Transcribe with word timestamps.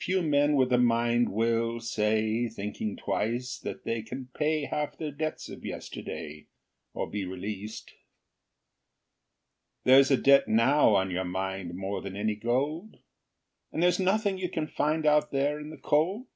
Few 0.00 0.20
men 0.20 0.56
with 0.56 0.72
a 0.72 0.78
mind 0.78 1.28
will 1.28 1.78
say, 1.78 2.48
Thinking 2.48 2.96
twice, 2.96 3.56
that 3.60 3.84
they 3.84 4.02
can 4.02 4.26
pay 4.36 4.64
Half 4.64 4.98
their 4.98 5.12
debts 5.12 5.48
of 5.48 5.64
yesterday, 5.64 6.48
Or 6.92 7.08
be 7.08 7.24
released. 7.24 7.92
There's 9.84 10.10
a 10.10 10.16
debt 10.16 10.48
now 10.48 10.96
on 10.96 11.12
your 11.12 11.22
mind 11.24 11.76
More 11.76 12.02
than 12.02 12.16
any 12.16 12.34
gold? 12.34 12.96
And 13.70 13.80
there's 13.80 14.00
nothing 14.00 14.38
you 14.38 14.48
can 14.48 14.66
find 14.66 15.06
Out 15.06 15.30
there 15.30 15.60
in 15.60 15.70
the 15.70 15.78
cold? 15.78 16.26